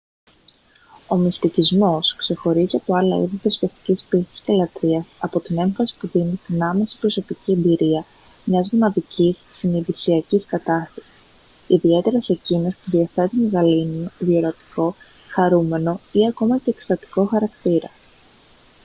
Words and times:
ο 1.07 1.15
μυστικισμός 1.15 2.15
ξεχωρίζει 2.15 2.75
από 2.75 2.95
άλλα 2.95 3.15
είδη 3.15 3.37
θρησκευτικής 3.37 4.03
πίστης 4.03 4.41
και 4.41 4.53
λατρείας 4.53 5.13
από 5.19 5.39
την 5.39 5.59
έμφαση 5.59 5.95
που 5.99 6.07
δίνει 6.07 6.35
στην 6.35 6.63
άμεση 6.63 6.99
προσωπική 6.99 7.51
εμπειρία 7.51 8.05
μιας 8.45 8.69
μοναδικής 8.71 9.45
συνειδησιακής 9.49 10.45
κατάστασης 10.45 11.11
ιδιαίτερα 11.67 12.21
σε 12.21 12.33
εκείνες 12.33 12.73
που 12.75 12.89
διαθέτουν 12.91 13.49
γαλήνιο 13.51 14.09
διορατικό 14.19 14.95
χαρούμενο 15.31 15.99
ή 16.11 16.27
ακόμη 16.27 16.59
και 16.59 16.69
εκστατικό 16.69 17.25
χαρακτήρα 17.25 17.89